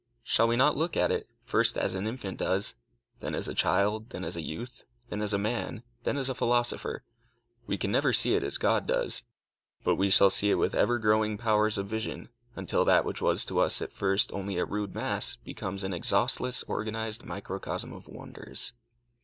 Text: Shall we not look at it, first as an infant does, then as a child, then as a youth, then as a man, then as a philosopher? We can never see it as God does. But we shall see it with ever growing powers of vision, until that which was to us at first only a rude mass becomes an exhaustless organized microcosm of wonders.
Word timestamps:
Shall 0.23 0.47
we 0.47 0.55
not 0.55 0.75
look 0.75 0.97
at 0.97 1.11
it, 1.11 1.29
first 1.45 1.77
as 1.77 1.93
an 1.93 2.07
infant 2.07 2.39
does, 2.39 2.73
then 3.19 3.35
as 3.35 3.47
a 3.47 3.53
child, 3.53 4.09
then 4.09 4.23
as 4.25 4.35
a 4.35 4.41
youth, 4.41 4.83
then 5.09 5.21
as 5.21 5.31
a 5.31 5.37
man, 5.37 5.83
then 6.05 6.17
as 6.17 6.27
a 6.27 6.33
philosopher? 6.33 7.03
We 7.67 7.77
can 7.77 7.91
never 7.91 8.11
see 8.11 8.33
it 8.33 8.41
as 8.43 8.57
God 8.57 8.87
does. 8.87 9.21
But 9.83 9.97
we 9.97 10.09
shall 10.09 10.31
see 10.31 10.49
it 10.49 10.55
with 10.55 10.73
ever 10.73 10.97
growing 10.97 11.37
powers 11.37 11.77
of 11.77 11.85
vision, 11.85 12.29
until 12.55 12.83
that 12.85 13.05
which 13.05 13.21
was 13.21 13.45
to 13.45 13.59
us 13.59 13.79
at 13.79 13.93
first 13.93 14.31
only 14.31 14.57
a 14.57 14.65
rude 14.65 14.95
mass 14.95 15.35
becomes 15.35 15.83
an 15.83 15.93
exhaustless 15.93 16.63
organized 16.63 17.23
microcosm 17.23 17.93
of 17.93 18.07
wonders. 18.07 18.73